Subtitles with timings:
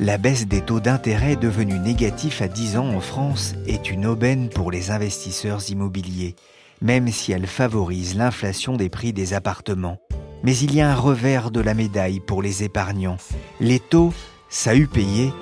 [0.00, 4.48] la baisse des taux d'intérêt devenus négatifs à 10 ans en France est une aubaine
[4.48, 6.36] pour les investisseurs immobiliers,
[6.80, 9.98] même si elle favorise l'inflation des prix des appartements.
[10.44, 13.16] Mais il y a un revers de la médaille pour les épargnants.
[13.60, 14.12] Les taux,
[14.48, 15.32] ça a eu payé,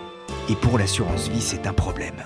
[0.48, 2.22] et pour l'assurance vie, c'est un problème.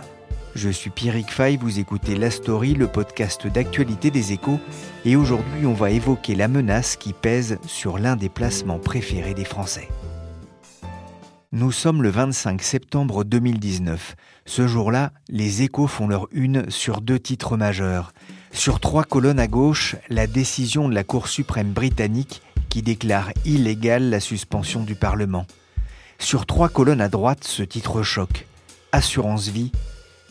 [0.54, 4.60] Je suis Pierrick Fay, vous écoutez La Story, le podcast d'actualité des échos,
[5.04, 9.44] et aujourd'hui on va évoquer la menace qui pèse sur l'un des placements préférés des
[9.44, 9.88] Français.
[11.52, 14.14] Nous sommes le 25 septembre 2019.
[14.46, 18.12] Ce jour-là, les échos font leur une sur deux titres majeurs.
[18.52, 24.10] Sur trois colonnes à gauche, la décision de la Cour suprême britannique qui déclare illégale
[24.10, 25.44] la suspension du Parlement.
[26.20, 28.46] Sur trois colonnes à droite, ce titre choc.
[28.92, 29.72] Assurance vie,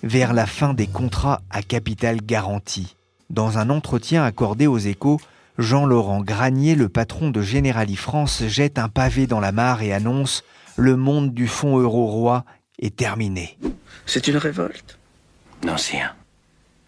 [0.04, 2.96] vers la fin des contrats à capital garanti.
[3.30, 5.20] Dans un entretien accordé aux échos,
[5.58, 10.46] Jean-Laurent Granier, le patron de Generali France, jette un pavé dans la mare et annonce
[10.80, 12.46] le monde du fonds euro-roi
[12.80, 13.58] est terminé.
[14.06, 14.98] C'est une révolte?
[15.66, 16.12] Non, c'est un.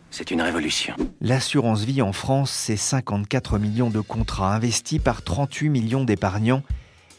[0.09, 0.95] C'est une révolution.
[1.19, 6.63] L'assurance vie en France, c'est 54 millions de contrats investis par 38 millions d'épargnants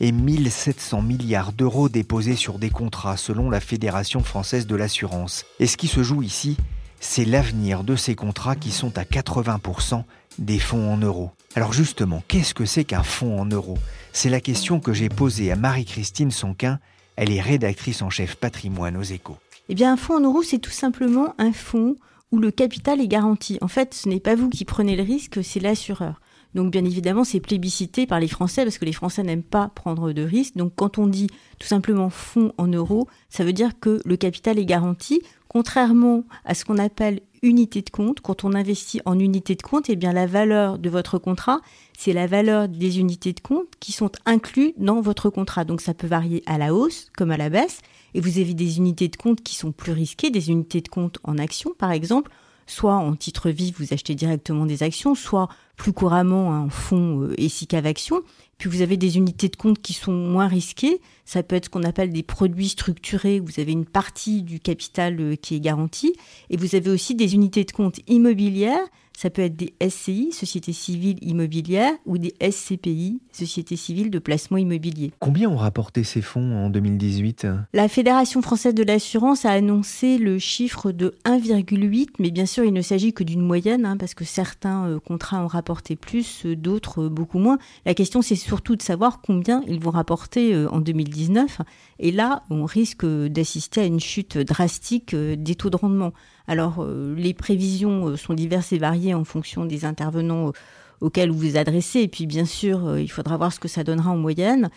[0.00, 5.44] et 1700 milliards d'euros déposés sur des contrats selon la Fédération française de l'assurance.
[5.60, 6.56] Et ce qui se joue ici,
[7.00, 10.04] c'est l'avenir de ces contrats qui sont à 80%
[10.38, 11.32] des fonds en euros.
[11.54, 13.78] Alors justement, qu'est-ce que c'est qu'un fonds en euros?
[14.14, 16.78] C'est la question que j'ai posée à Marie-Christine Sonquin.
[17.16, 19.38] Elle est rédactrice en chef patrimoine aux échos.
[19.70, 21.96] Eh bien, un fonds en euros, c'est tout simplement un fonds
[22.30, 23.56] où le capital est garanti.
[23.62, 26.20] En fait, ce n'est pas vous qui prenez le risque, c'est l'assureur.
[26.54, 30.12] Donc bien évidemment, c'est plébiscité par les Français parce que les Français n'aiment pas prendre
[30.12, 30.56] de risques.
[30.56, 31.28] Donc quand on dit
[31.58, 35.22] tout simplement fonds en euros, ça veut dire que le capital est garanti,
[35.52, 38.20] contrairement à ce qu'on appelle unité de compte.
[38.20, 41.60] Quand on investit en unité de compte, eh bien la valeur de votre contrat,
[41.98, 45.64] c'est la valeur des unités de compte qui sont inclus dans votre contrat.
[45.64, 47.80] Donc ça peut varier à la hausse comme à la baisse.
[48.14, 51.18] Et vous avez des unités de compte qui sont plus risquées, des unités de compte
[51.24, 52.30] en action par exemple,
[52.66, 57.34] soit en titre vif, vous achetez directement des actions, soit plus couramment un fonds euh,
[57.38, 58.22] et SICAV Action.
[58.58, 61.00] Puis vous avez des unités de compte qui sont moins risquées.
[61.24, 63.40] Ça peut être ce qu'on appelle des produits structurés.
[63.40, 66.14] Vous avez une partie du capital euh, qui est garantie.
[66.50, 68.86] Et vous avez aussi des unités de compte immobilières
[69.16, 74.58] ça peut être des SCI, Sociétés civiles immobilières, ou des SCPI, Sociétés civiles de placement
[74.58, 75.12] immobilier.
[75.18, 80.38] Combien ont rapporté ces fonds en 2018 La Fédération française de l'assurance a annoncé le
[80.38, 84.24] chiffre de 1,8, mais bien sûr il ne s'agit que d'une moyenne, hein, parce que
[84.24, 87.58] certains euh, contrats ont rapporté plus, euh, d'autres euh, beaucoup moins.
[87.86, 91.60] La question c'est surtout de savoir combien ils vont rapporter en 2019.
[91.98, 96.12] Et là, on risque d'assister à une chute drastique des taux de rendement.
[96.46, 100.52] Alors, euh, les prévisions euh, sont diverses et variées en fonction des intervenants euh,
[101.00, 102.00] auxquels vous vous adressez.
[102.00, 104.70] Et puis, bien sûr, il faudra voir ce que ça donnera en moyenne.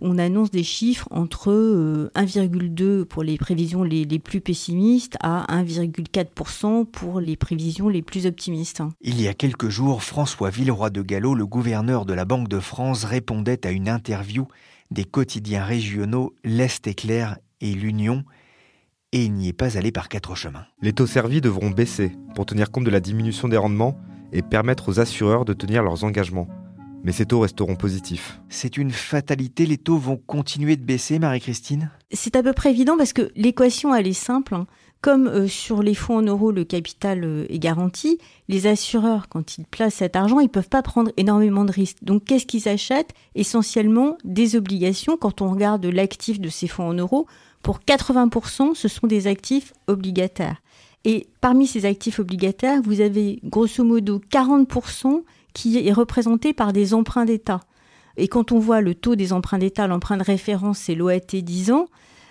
[0.00, 1.50] On annonce des chiffres entre
[2.14, 8.82] 1,2 pour les prévisions les, plus pessimistes à 1,4% pour les prévisions les plus optimistes.
[9.00, 12.60] Il y a quelques jours, François Villeroy de Gallo, le gouverneur de la Banque de
[12.60, 14.46] France, répondait à une interview
[14.92, 18.24] des quotidiens régionaux L'Est éclair et l'Union
[19.12, 20.64] et il n'y est pas allé par quatre chemins.
[20.80, 23.98] Les taux servis devront baisser pour tenir compte de la diminution des rendements
[24.32, 26.48] et permettre aux assureurs de tenir leurs engagements.
[27.04, 28.40] Mais ces taux resteront positifs.
[28.48, 31.90] C'est une fatalité, les taux vont continuer de baisser, Marie-Christine?
[32.12, 34.54] C'est à peu près évident parce que l'équation, elle est simple.
[34.54, 34.66] Hein.
[35.00, 38.18] Comme euh, sur les fonds en euros, le capital euh, est garanti,
[38.48, 41.98] les assureurs, quand ils placent cet argent, ils ne peuvent pas prendre énormément de risques.
[42.02, 43.12] Donc, qu'est-ce qu'ils achètent?
[43.34, 45.16] Essentiellement des obligations.
[45.16, 47.26] Quand on regarde l'actif de ces fonds en euros,
[47.62, 50.56] pour 80%, ce sont des actifs obligataires.
[51.04, 55.22] Et parmi ces actifs obligataires, vous avez grosso modo 40%
[55.52, 57.60] qui est représenté par des emprunts d'État.
[58.16, 61.72] Et quand on voit le taux des emprunts d'État, l'emprunt de référence, c'est l'OAT 10
[61.72, 61.86] ans,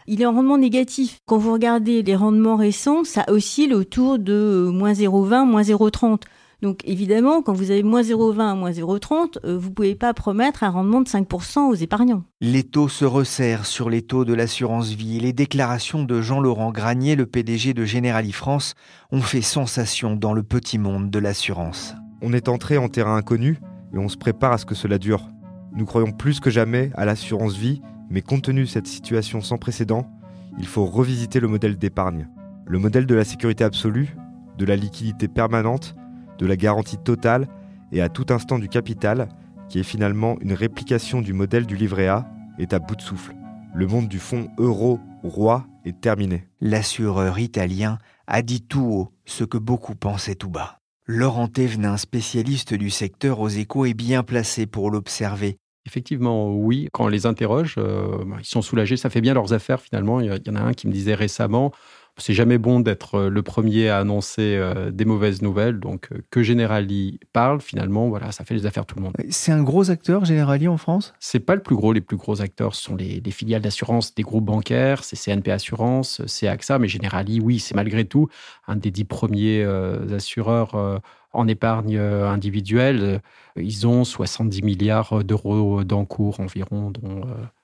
[0.08, 1.20] il est en rendement négatif.
[1.26, 6.22] Quand vous regardez les rendements récents, ça oscille autour de moins 0,20, moins 0,30.
[6.62, 10.64] Donc évidemment, quand vous avez moins 0,20 moins 0,30, euh, vous ne pouvez pas promettre
[10.64, 12.24] un rendement de 5% aux épargnants.
[12.40, 15.20] Les taux se resserrent sur les taux de l'assurance vie.
[15.20, 18.76] Les déclarations de Jean-Laurent Granier, le PDG de Generali France,
[19.12, 21.96] ont fait sensation dans le petit monde de l'assurance.
[22.22, 23.60] On est entré en terrain inconnu
[23.94, 25.28] et on se prépare à ce que cela dure.
[25.74, 27.82] Nous croyons plus que jamais à l'assurance vie,
[28.12, 30.06] mais compte tenu de cette situation sans précédent,
[30.60, 32.28] il faut revisiter le modèle d'épargne.
[32.68, 34.16] Le modèle de la sécurité absolue,
[34.58, 35.96] de la liquidité permanente
[36.42, 37.48] de la garantie totale
[37.92, 39.30] et à tout instant du capital,
[39.70, 42.26] qui est finalement une réplication du modèle du livret A,
[42.58, 43.36] est à bout de souffle.
[43.74, 46.48] Le monde du fonds euro-roi est terminé.
[46.60, 50.80] L'assureur italien a dit tout haut ce que beaucoup pensaient tout bas.
[51.06, 55.58] Laurent Thévenin, spécialiste du secteur aux échos, est bien placé pour l'observer.
[55.86, 56.88] Effectivement, oui.
[56.94, 58.98] Quand on les interroge, euh, bah, ils sont soulagés.
[58.98, 60.22] Ça fait bien leurs affaires, finalement.
[60.22, 61.72] Il y en a un qui me disait récemment
[62.22, 65.80] c'est jamais bon d'être euh, le premier à annoncer euh, des mauvaises nouvelles.
[65.80, 69.14] Donc, euh, que Generali parle, finalement, voilà, ça fait les affaires tout le monde.
[69.30, 71.14] C'est un gros acteur, Generali, en France?
[71.20, 71.94] C'est pas le plus gros.
[71.94, 76.48] Les plus gros acteurs sont les, filiales d'assurance des groupes bancaires, c'est CNP Assurance, c'est
[76.48, 78.28] AXA, mais Generali, oui, c'est malgré tout
[78.68, 79.64] un des dix premiers
[80.14, 81.02] assureurs
[81.34, 83.22] en épargne individuelle.
[83.56, 87.22] Ils ont 70 milliards d'euros d'encours environ, dont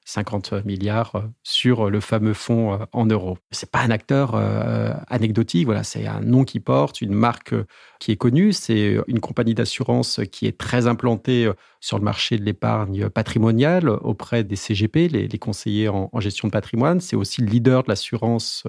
[0.07, 3.38] 50 milliards euh, sur le fameux fonds euh, en euros.
[3.51, 7.54] C'est pas un acteur euh, anecdotique, voilà, c'est un nom qui porte, une marque
[8.00, 11.51] qui est connue, c'est une compagnie d'assurance qui est très implantée
[11.81, 17.01] sur le marché de l'épargne patrimoniale auprès des CGP, les, conseillers en, gestion de patrimoine.
[17.01, 18.65] C'est aussi le leader de l'assurance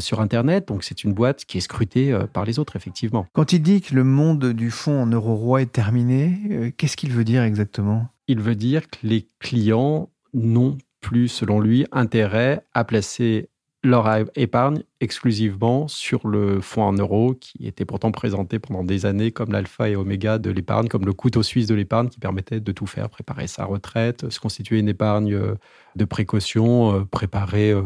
[0.00, 0.66] sur Internet.
[0.66, 3.26] Donc, c'est une boîte qui est scrutée par les autres, effectivement.
[3.32, 7.12] Quand il dit que le monde du fonds en euro roi est terminé, qu'est-ce qu'il
[7.12, 8.08] veut dire exactement?
[8.26, 13.48] Il veut dire que les clients n'ont plus, selon lui, intérêt à placer
[13.84, 19.30] leur épargne exclusivement sur le fonds en euros qui était pourtant présenté pendant des années
[19.30, 22.72] comme l'alpha et oméga de l'épargne, comme le couteau suisse de l'épargne qui permettait de
[22.72, 25.54] tout faire, préparer sa retraite, se constituer une épargne euh,
[25.94, 27.82] de précaution, euh, préparer euh,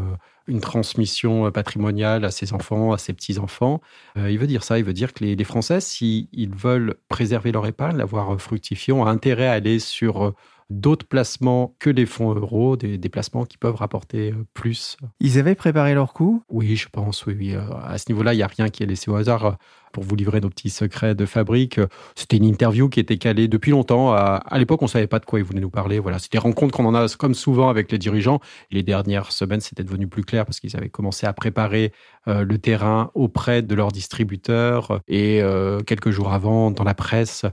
[0.47, 3.81] une transmission patrimoniale à ses enfants, à ses petits-enfants.
[4.17, 7.97] il veut dire ça, il veut dire que les, Français, s'ils veulent préserver leur épargne,
[7.97, 10.35] l'avoir fructifiée, ont intérêt à aller sur
[10.73, 14.97] d'autres placements que les fonds euros, des, placements qui peuvent rapporter euh, plus.
[15.21, 16.43] Ils avaient préparé leur coup?
[16.49, 17.35] Oui, je pense, oui.
[17.39, 17.55] oui.
[17.55, 19.59] Euh, à ce niveau-là, il n'y a rien qui est laissé au hasard
[19.93, 21.81] pour vous livrer nos petits secrets de fabrique.
[22.15, 24.13] C'était une interview qui était calée depuis longtemps.
[24.13, 25.99] À, l'époque, on ne savait pas de quoi ils voulaient nous parler.
[25.99, 28.41] Voilà, c'était des rencontres qu'on en a comme souvent avec les dirigeants.
[28.71, 31.93] Les dernières semaines, c'était devenu plus clair parce qu'ils avaient commencé à préparer
[32.29, 35.01] euh, le terrain auprès de leurs distributeurs.
[35.09, 37.45] Et euh, quelques jours avant, dans la presse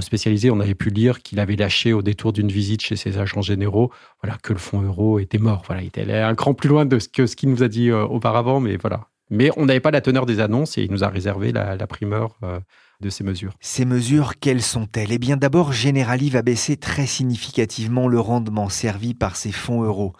[0.00, 3.42] spécialisée, on avait pu lire qu'il avait lâché au détour d'une visite chez ses agents
[3.42, 3.90] généraux,
[4.22, 5.62] voilà, que le fonds euro était mort.
[5.66, 7.68] Voilà, il était allé un cran plus loin de ce que ce qu'il nous a
[7.68, 10.90] dit euh, auparavant, mais voilà, mais on n'avait pas la teneur des annonces et il
[10.90, 12.60] nous a réservé la, primeur euh,
[13.00, 13.54] de ces mesures.
[13.60, 15.12] Ces mesures, quelles sont-elles?
[15.12, 20.12] Eh bien d'abord, Generali va baisser très significativement le rendement servi par ces fonds euros.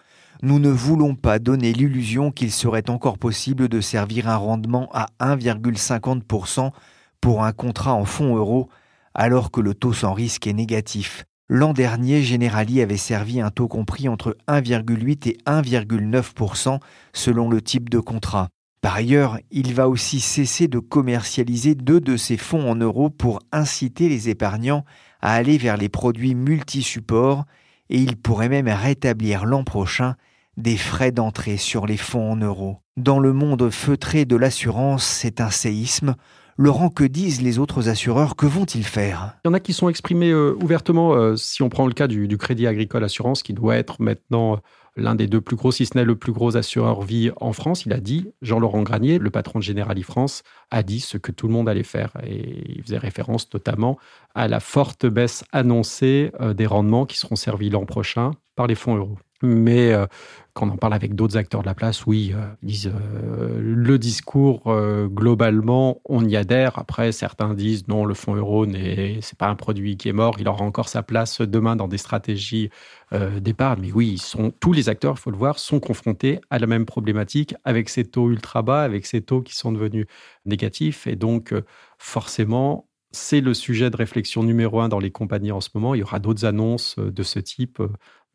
[0.43, 5.07] Nous ne voulons pas donner l'illusion qu'il serait encore possible de servir un rendement à
[5.19, 6.71] 1,50%
[7.19, 8.69] pour un contrat en fonds euros
[9.13, 11.25] alors que le taux sans risque est négatif.
[11.49, 16.79] L'an dernier, Generali avait servi un taux compris entre 1,8 et 1,9%
[17.13, 18.47] selon le type de contrat.
[18.81, 23.39] Par ailleurs, il va aussi cesser de commercialiser deux de ses fonds en euros pour
[23.51, 24.85] inciter les épargnants
[25.21, 27.45] à aller vers les produits multi-supports
[27.91, 30.15] et il pourrait même rétablir l'an prochain
[30.57, 32.79] des frais d'entrée sur les fonds en euros.
[32.97, 36.15] Dans le monde feutré de l'assurance, c'est un séisme.
[36.57, 38.35] Laurent, que disent les autres assureurs?
[38.35, 39.35] Que vont-ils faire?
[39.45, 42.07] Il y en a qui sont exprimés euh, ouvertement, euh, si on prend le cas
[42.07, 44.59] du, du, Crédit Agricole Assurance, qui doit être maintenant
[44.95, 47.85] l'un des deux plus gros, si ce n'est le plus gros assureur vie en France,
[47.85, 51.47] il a dit, Jean-Laurent Granier, le patron de Generali France, a dit ce que tout
[51.47, 52.13] le monde allait faire.
[52.23, 53.97] Et il faisait référence notamment
[54.35, 58.75] à la forte baisse annoncée euh, des rendements qui seront servis l'an prochain par les
[58.75, 59.17] fonds euros.
[59.43, 60.05] Mais euh,
[60.53, 63.97] quand on en parle avec d'autres acteurs de la place, oui, euh, disent euh, le
[63.97, 64.75] discours
[65.07, 66.77] globalement, on y adhère.
[66.77, 70.35] Après, certains disent non, le fonds euro n'est c'est pas un produit qui est mort,
[70.39, 72.69] il aura encore sa place demain dans des stratégies
[73.11, 73.79] d'épargne.
[73.81, 76.85] Mais oui, sont tous les acteurs, il faut le voir, sont confrontés à la même
[76.85, 80.05] problématique avec ces taux ultra bas, avec ces taux qui sont devenus
[80.45, 81.53] négatifs, et donc
[81.97, 85.95] forcément c'est le sujet de réflexion numéro un dans les compagnies en ce moment.
[85.95, 87.81] Il y aura d'autres annonces de ce type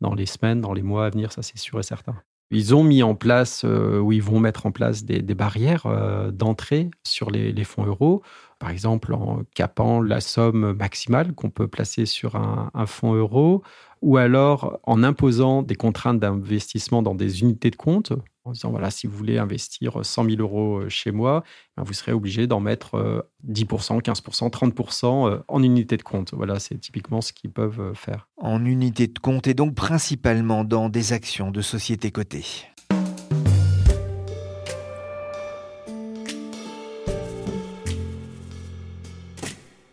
[0.01, 2.15] dans les semaines, dans les mois à venir, ça c'est sûr et certain.
[2.49, 6.31] Ils ont mis en place, euh, ou ils vont mettre en place des, barrières euh,
[6.31, 8.21] d'entrée sur les, fonds euros,
[8.57, 13.63] par exemple en capant la somme maximale qu'on peut placer sur un, fonds euro.
[14.01, 18.13] ou alors en imposant des contraintes d'investissement dans des unités de compte,
[18.47, 21.43] en disant voilà, si vous voulez investir 100 000 euros chez moi,
[21.75, 26.33] ben, vous serez obligé d'en mettre 10%, 15%, 30% en unité de compte.
[26.33, 28.29] Voilà, c'est typiquement ce qu'ils peuvent faire.
[28.37, 32.45] En unité de compte et donc principalement dans des actions de société cotées.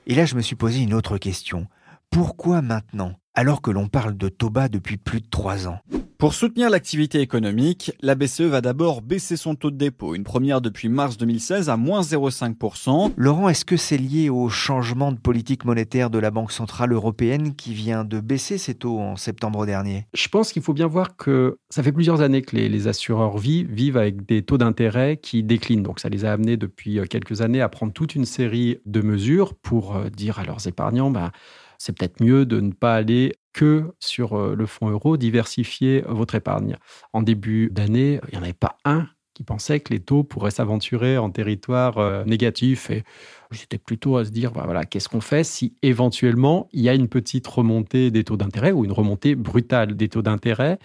[0.06, 1.66] Et là, je me suis posé une autre question.
[2.10, 5.80] Pourquoi maintenant, alors que l'on parle de Toba depuis plus de trois ans?
[6.24, 10.62] Pour soutenir l'activité économique, la BCE va d'abord baisser son taux de dépôt, une première
[10.62, 13.12] depuis mars 2016 à moins 0,5%.
[13.14, 17.54] Laurent, est-ce que c'est lié au changement de politique monétaire de la Banque Centrale Européenne
[17.54, 20.06] qui vient de baisser ses taux en septembre dernier?
[20.14, 23.70] Je pense qu'il faut bien voir que ça fait plusieurs années que les, assureurs vivent,
[23.70, 25.82] vivent avec des taux d'intérêt qui déclinent.
[25.82, 29.02] Donc ça les a amenés depuis euh, quelques années à prendre toute une série de
[29.02, 31.32] mesures pour euh, dire à leurs épargnants, bah,
[31.84, 36.34] c'est peut-être mieux de ne pas aller que sur euh, le fonds euro, diversifier votre
[36.34, 36.76] épargne.
[37.12, 40.52] En début d'année, il n'y en avait pas un qui pensait que les taux pourraient
[40.52, 42.88] s'aventurer en territoire euh, négatif.
[42.88, 43.02] Et
[43.50, 46.94] j'étais plutôt à se dire, bah, voilà, qu'est-ce qu'on fait si éventuellement il y a
[46.94, 50.78] une petite remontée des taux d'intérêt ou une remontée brutale des taux d'intérêt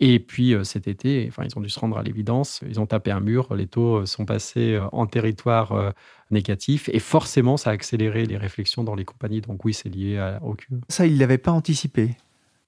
[0.00, 2.86] et puis euh, cet été, enfin, ils ont dû se rendre à l'évidence, ils ont
[2.86, 5.92] tapé un mur, les taux sont passés en territoire
[6.30, 6.88] négatif.
[6.92, 9.40] Et forcément, ça a accéléré les réflexions dans les compagnies.
[9.40, 10.80] Donc oui, c'est lié à, au QE.
[10.88, 12.16] Ça, il ne l'avait pas anticipé?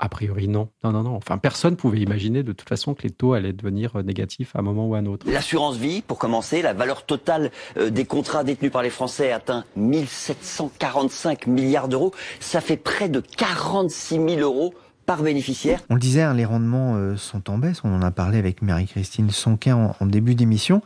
[0.02, 0.68] A priori, non.
[0.82, 1.14] Non, non, non.
[1.14, 4.58] Enfin, personne pouvait imaginer de toute façon que les taux allaient devenir euh, négatifs à
[4.58, 5.30] un moment ou à un autre.
[5.30, 9.64] L'assurance vie, pour commencer, la valeur totale euh, des contrats détenus par les Français atteint
[9.76, 12.12] 1745 milliards d'euros.
[12.40, 14.74] Ça fait près de 46 000 euros
[15.12, 15.80] par bénéficiaire.
[15.90, 17.82] On le disait, hein, les rendements euh, sont en baisse.
[17.84, 20.80] On en a parlé avec Marie-Christine Sonquin en début d'émission.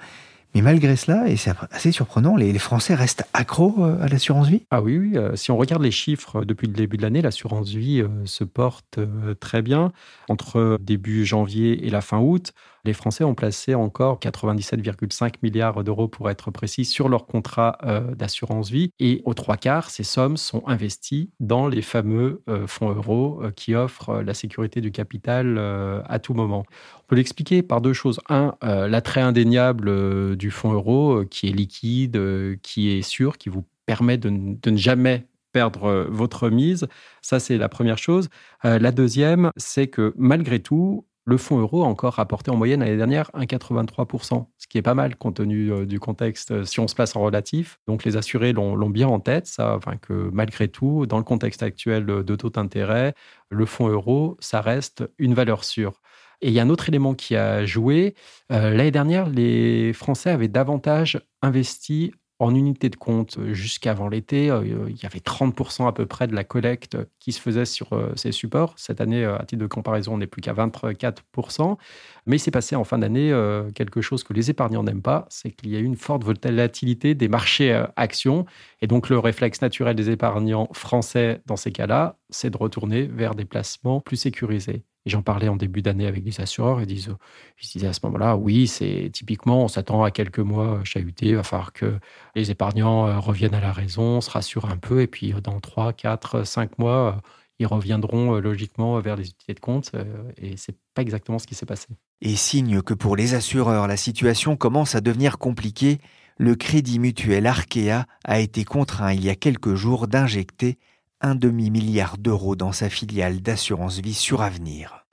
[0.52, 4.62] Mais malgré cela, et c'est assez surprenant, les, Français restent accros euh, à l'assurance vie?
[4.72, 5.12] Ah oui, oui.
[5.16, 8.98] Euh, si on regarde les chiffres depuis le début de l'année, l'assurance vie se porte
[9.38, 9.92] très bien.
[10.28, 12.52] Entre début janvier et la fin août,
[12.86, 18.14] les Français ont placé encore 97,5 milliards d'euros, pour être précis, sur leur contrat euh,
[18.14, 18.90] d'assurance vie.
[18.98, 23.50] Et aux trois quarts, ces sommes sont investies dans les fameux euh, fonds euros euh,
[23.50, 25.58] qui offrent la sécurité du capital
[26.06, 26.64] à tout moment.
[27.00, 28.20] On peut l'expliquer par deux choses.
[28.28, 32.20] Un, l'attrait indéniable du fonds euro qui est liquide,
[32.62, 36.86] qui est sûr, qui vous permet de, de ne jamais perdre votre mise.
[37.22, 38.28] Ça, c'est la première chose.
[38.62, 42.96] la deuxième, c'est que malgré tout, le fonds euro a encore rapporté en moyenne l'année
[42.96, 46.86] dernière 1,83%, ce qui est pas mal compte tenu euh, du contexte euh, si on
[46.86, 47.80] se place en relatif.
[47.88, 51.62] Donc les assurés l'ont bien en tête, ça, enfin, que malgré tout, dans le contexte
[51.64, 53.14] actuel de taux d'intérêt,
[53.50, 56.00] le fonds euro, ça reste une valeur sûre.
[56.40, 58.14] Et il y a un autre élément qui a joué.
[58.52, 64.50] Euh, l'année dernière, les Français avaient davantage investi en unité de compte, euh, jusqu'avant l'été,
[64.50, 67.92] euh, il y avait 30% à peu près de la collecte qui se faisait sur
[67.94, 68.74] euh, ces supports.
[68.76, 71.78] Cette année, à titre de comparaison, on n'est plus qu'à 24%.
[72.26, 73.32] Mais il s'est passé en fin d'année
[73.74, 77.14] quelque chose que les épargnants n'aiment pas, c'est qu'il y a eu une forte volatilité
[77.14, 78.46] des marchés actions.
[78.82, 83.34] Et donc, le réflexe naturel des épargnants français dans ces cas-là, c'est de retourner vers
[83.34, 84.84] des placements plus sécurisés.
[85.06, 86.80] J'en parlais en début d'année avec les assureurs.
[86.80, 87.14] Ils, disent,
[87.62, 91.26] ils disaient à ce moment-là, oui, c'est typiquement, on s'attend à quelques mois chahutés.
[91.28, 91.98] Il va falloir que
[92.34, 95.02] les épargnants euh, reviennent à la raison, se rassurent un peu.
[95.02, 97.20] Et puis, euh, dans 3, 4, 5 mois, euh,
[97.60, 99.92] ils reviendront logiquement vers les unités de compte.
[100.36, 101.88] Et c'est pas exactement ce qui s'est passé.
[102.20, 105.98] Et signe que pour les assureurs, la situation commence à devenir compliquée,
[106.38, 110.78] le Crédit Mutuel Arkea a été contraint il y a quelques jours d'injecter
[111.20, 115.06] un demi-milliard d'euros dans sa filiale d'assurance vie sur avenir.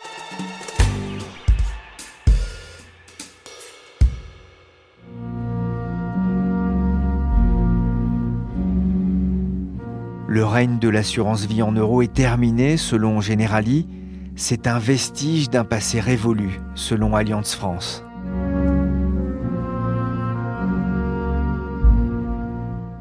[10.27, 13.87] Le règne de l'assurance vie en euros est terminé selon Generali.
[14.35, 18.03] C'est un vestige d'un passé révolu selon Alliance France.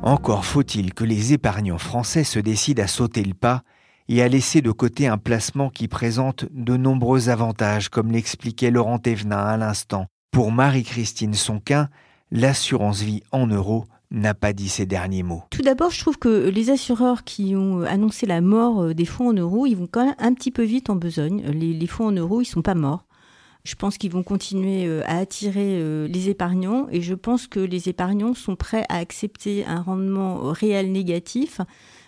[0.02, 3.62] Encore faut-il que les épargnants français se décident à sauter le pas
[4.09, 8.99] et à laisser de côté un placement qui présente de nombreux avantages, comme l'expliquait Laurent
[8.99, 10.06] Thévenin à l'instant.
[10.32, 11.88] Pour Marie-Christine Sonquin,
[12.32, 15.44] l'assurance vie en euros n'a pas dit ses derniers mots.
[15.50, 19.28] Tout d'abord, je trouve que les assureurs qui ont annoncé la mort euh, des fonds
[19.28, 21.42] en euros, ils vont quand même un petit peu vite en besogne.
[21.42, 23.06] Les, fonds en euros, ils sont pas morts.
[23.64, 27.61] Je pense qu'ils vont continuer euh, à attirer euh, les épargnants et je pense que
[27.61, 31.61] les épargnants sont prêts à accepter un rendement réel négatif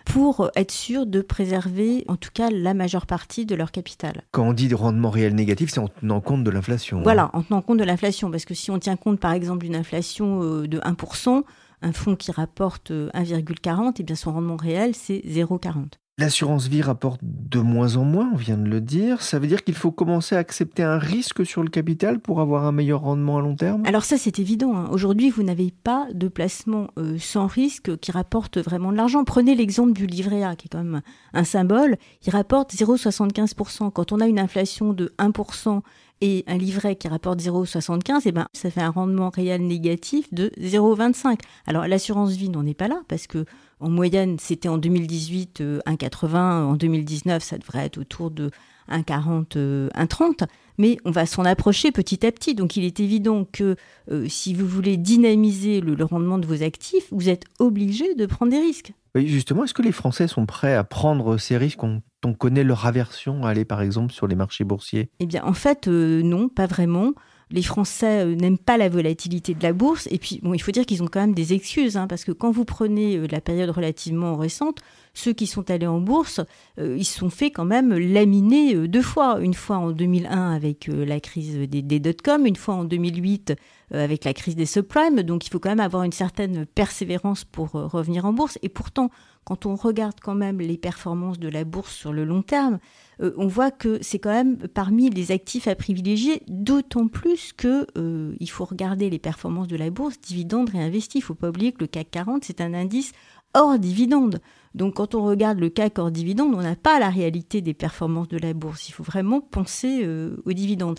[0.04, 4.23] pour être sûr de préserver en tout cas la majeure partie de leur capital.
[4.32, 6.99] Quand on dit de rendement réel négatif, c'est en tenant compte de l'inflation.
[6.99, 7.02] Hein.
[7.04, 9.76] Voilà, en tenant compte de l'inflation, parce que si on tient compte par exemple d'une
[9.76, 11.42] inflation euh, de 1%,
[11.82, 15.92] un fonds qui rapporte 1,40, et eh bien son rendement réel c'est 0,40.
[16.16, 19.21] L'assurance vie rapporte de moins en moins, on vient de le dire.
[19.21, 22.66] Ça veut dire qu'il faut commencer à accepter un risque sur le capital pour avoir
[22.66, 23.83] un meilleur rendement à long terme?
[23.85, 24.76] Alors ça, c'est évident.
[24.76, 24.88] Hein.
[24.92, 29.25] Aujourd'hui, vous n'avez pas de placement euh, sans risque qui rapporte vraiment de l'argent.
[29.25, 31.02] Prenez l'exemple du livret A, qui est quand même
[31.33, 31.97] un symbole.
[32.25, 33.90] Il rapporte 0,75%.
[33.90, 35.80] Quand on a une inflation de 1%
[36.21, 40.50] et un livret qui rapporte 0,75, eh ben, ça fait un rendement réel négatif de
[40.61, 41.40] 0,25.
[41.66, 43.44] Alors l'assurance vie n'en est pas là parce que
[43.80, 48.50] en moyenne, c'était en 2018 1,80, euh, en 2019, ça devrait être autour de
[48.90, 50.47] 1,40, 1,30, euh,
[50.78, 52.54] mais on va s'en approcher petit à petit.
[52.54, 53.76] Donc il est évident que
[54.11, 58.52] euh, si vous voulez dynamiser le, rendement de vos actifs, vous êtes obligé de prendre
[58.52, 58.92] des risques.
[59.14, 61.80] Justement, est-ce que les Français sont prêts à prendre ces risques?
[62.25, 65.11] On connaît leur aversion à aller par exemple sur les marchés boursiers?
[65.21, 67.12] Eh bien en fait, non, pas vraiment
[67.50, 70.09] les Français euh, n'aiment pas la volatilité de la bourse.
[70.11, 72.33] Et puis, bon, il faut dire qu'ils ont quand même des excuses, hein, parce que
[72.33, 74.81] quand vous prenez euh, la période relativement récente,
[75.14, 76.40] ceux qui sont allés en bourse,
[76.81, 79.38] euh, ils se sont fait quand même laminer deux fois.
[79.40, 83.54] Une fois en 2001 avec la crise des, des dot-com, une fois en 2008
[83.93, 85.23] avec la crise des subprimes.
[85.23, 88.59] Donc, il faut quand même avoir une certaine persévérance pour revenir en bourse.
[88.62, 89.11] Et pourtant,
[89.44, 92.78] quand on regarde quand même les performances de la bourse sur le long terme,
[93.20, 97.86] euh, on voit que c'est quand même parmi les actifs à privilégier, d'autant plus que
[97.96, 101.18] euh, il faut regarder les performances de la bourse, dividendes réinvestis.
[101.18, 103.12] Il faut pas oublier que le CAC 40, c'est un indice
[103.54, 104.40] hors dividende.
[104.75, 108.28] Donc quand on regarde le CAC hors dividende, on n'a pas la réalité des performances
[108.28, 108.88] de la bourse.
[108.88, 110.99] Il faut vraiment penser euh, aux dividendes.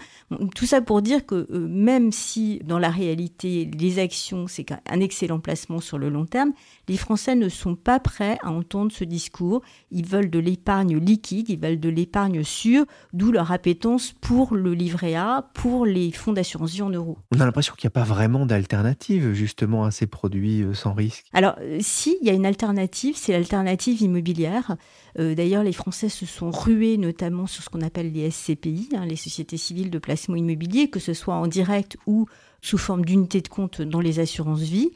[0.56, 5.40] tout ça pour dire que même si dans la réalité les actions c'est un excellent
[5.40, 6.54] placement sur le long terme,
[6.88, 9.62] les Français ne sont pas prêts à entendre ce discours.
[9.92, 14.74] Ils veulent de l'épargne liquide, ils veulent de l'épargne sûre, d'où leur appétence pour le
[14.74, 17.18] livret A, pour les fonds d'assurance vie en euros.
[17.36, 20.94] On a l'impression qu'il n'y a pas vraiment d'alternative justement à ces produits euh, sans
[20.94, 21.26] risque.
[21.34, 24.76] Alors euh, si, il y a une alternative, c'est l'alternative immobilière.
[25.20, 29.06] Euh, d'ailleurs, les Français se sont rués notamment sur ce qu'on appelle les SCPI, hein,
[29.06, 32.28] les sociétés civiles de placement immobilier, que ce soit en direct ou
[32.62, 34.92] sous forme d'unité de compte dans les assurances vie.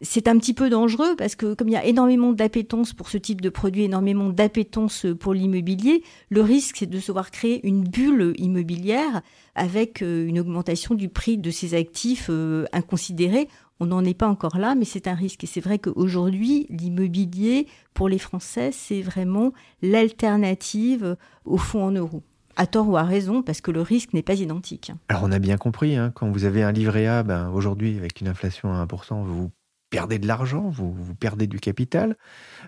[0.00, 3.16] C'est un petit peu dangereux parce que comme il y a énormément d'appétence pour ce
[3.16, 7.84] type de produit, énormément d'appétence pour l'immobilier, le risque c'est de se voir créer une
[7.84, 9.22] bulle immobilière
[9.54, 13.48] avec euh, une augmentation du prix de ces actifs euh, inconsidérés.
[13.80, 15.44] On n'en est pas encore là, mais c'est un risque.
[15.44, 22.22] Et c'est vrai qu'aujourd'hui, l'immobilier, pour les Français, c'est vraiment l'alternative au fonds en euros
[22.56, 24.92] à tort ou à raison, parce que le risque n'est pas identique.
[25.08, 28.20] Alors on a bien compris, hein, quand vous avez un livret A, ben, aujourd'hui avec
[28.20, 29.50] une inflation à 1%, vous
[29.94, 32.16] perdez de l'argent, vous, perdez du capital.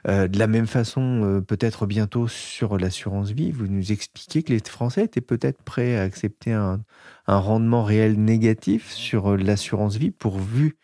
[0.07, 4.53] Euh, de la même façon, euh, peut-être bientôt sur l'assurance vie, vous nous expliquez que
[4.53, 6.85] les Français étaient peut-être prêts à accepter un,
[7.27, 10.77] rendement réel négatif sur euh, l'assurance vie pourvu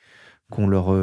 [0.52, 0.94] qu'on leur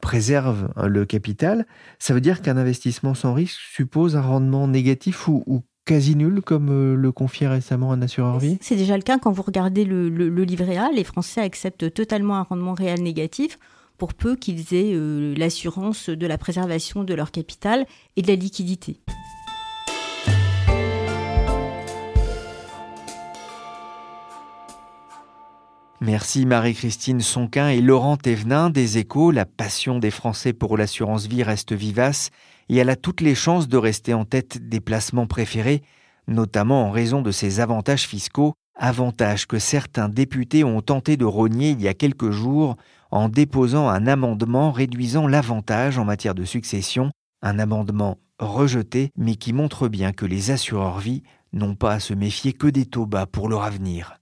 [0.00, 1.66] préserve hein, le capital.
[1.98, 6.94] Ça veut dire qu'un investissement sans risque suppose un rendement négatif ou, quasi nul, comme
[6.94, 8.58] le confiait récemment un assureur vie?
[8.60, 10.90] C'est déjà le cas quand vous regardez le, le livret A.
[10.94, 13.58] Les Français acceptent totalement un rendement réel négatif
[13.98, 17.84] pour peu qu'ils aient euh, l'assurance de la préservation de leur capital
[18.16, 19.00] et de la liquidité.
[26.00, 29.32] Merci Marie-Christine Sonquin et Laurent Thévenin des Échos.
[29.32, 32.30] La passion des Français pour l'assurance vie reste vivace
[32.68, 35.82] et elle a toutes les chances de rester en tête des placements préférés,
[36.28, 41.70] notamment en raison de ses avantages fiscaux, avantages que certains députés ont tenté de rogner
[41.70, 42.76] il y a quelques jours
[43.10, 47.10] en déposant un amendement réduisant l'avantage en matière de succession,
[47.42, 52.14] un amendement rejeté mais qui montre bien que les assureurs vie n'ont pas à se
[52.14, 54.14] méfier que des taux bas pour leur avenir.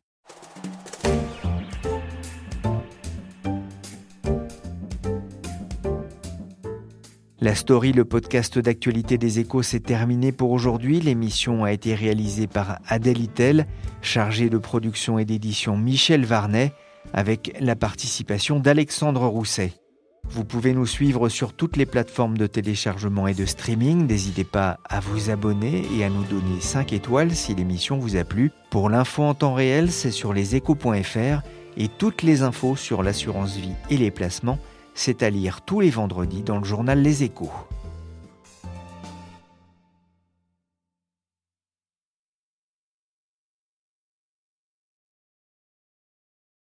[7.39, 11.01] La story, le podcast d'actualité des échos, s'est terminé pour aujourd'hui.
[11.01, 13.67] L'émission a été réalisée par Adèle Itel,
[14.01, 16.73] chargée de production et d'édition Michel Varnet
[17.13, 19.75] avec la participation d'Alexandre Rousset.
[20.31, 24.07] Vous pouvez nous suivre sur toutes les plateformes de téléchargement et de streaming.
[24.07, 28.25] N'hésitez pas à vous abonner et à nous donner 5 étoiles si l'émission vous a
[28.25, 28.51] plu.
[28.71, 31.43] Pour l'info en temps réel, c'est sur leséchos.fr
[31.77, 34.59] et toutes les infos sur l'assurance vie et les placements,
[34.97, 37.53] c'est à lire tous les vendredis dans le journal Les Échos.